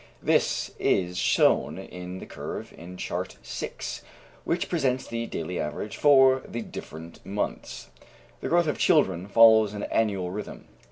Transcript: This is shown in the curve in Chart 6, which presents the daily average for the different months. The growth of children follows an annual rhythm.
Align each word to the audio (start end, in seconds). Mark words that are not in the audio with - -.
This 0.23 0.71
is 0.79 1.15
shown 1.15 1.77
in 1.77 2.17
the 2.17 2.25
curve 2.25 2.73
in 2.75 2.97
Chart 2.97 3.37
6, 3.43 4.01
which 4.45 4.67
presents 4.67 5.05
the 5.05 5.27
daily 5.27 5.59
average 5.59 5.95
for 5.95 6.39
the 6.43 6.63
different 6.63 7.23
months. 7.23 7.91
The 8.39 8.49
growth 8.49 8.65
of 8.65 8.79
children 8.79 9.27
follows 9.27 9.75
an 9.75 9.83
annual 9.83 10.31
rhythm. 10.31 10.65